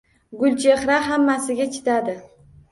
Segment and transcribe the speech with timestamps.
[0.39, 2.19] Gulchehra hammasiga chidadi